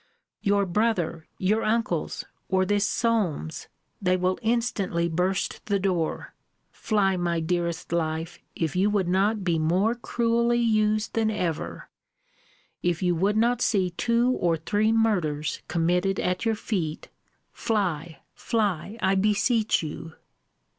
Your 0.41 0.65
brother! 0.65 1.27
your 1.37 1.61
uncles! 1.61 2.25
or 2.49 2.65
this 2.65 2.87
Solmes! 2.87 3.67
they 4.01 4.17
will 4.17 4.39
instantly 4.41 5.07
burst 5.07 5.63
the 5.67 5.77
door 5.77 6.33
fly, 6.71 7.17
my 7.17 7.39
dearest 7.39 7.91
life, 7.93 8.39
if 8.55 8.75
you 8.75 8.89
would 8.89 9.07
not 9.07 9.43
be 9.43 9.59
more 9.59 9.93
cruelly 9.93 10.57
used 10.59 11.13
than 11.13 11.29
ever 11.29 11.87
if 12.81 13.03
you 13.03 13.13
would 13.13 13.37
not 13.37 13.61
see 13.61 13.91
two 13.91 14.31
or 14.31 14.57
three 14.57 14.91
murders 14.91 15.61
committed 15.67 16.19
at 16.19 16.45
your 16.45 16.55
feet, 16.55 17.09
fly, 17.51 18.21
fly, 18.33 18.97
I 19.03 19.13
beseech 19.13 19.83
you. 19.83 20.13